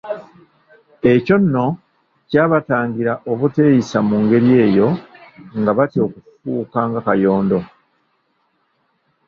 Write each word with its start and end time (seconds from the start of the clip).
Ekyo 1.11 1.35
nno 1.41 1.65
kyabatangira 2.29 3.13
obuteeyisa 3.31 3.97
mu 4.07 4.17
ngeri 4.23 4.49
eyo 4.65 4.87
nga 5.59 5.71
batya 5.77 6.01
okufuuka 6.07 6.79
nga 6.89 6.99
Kayondo. 7.05 7.59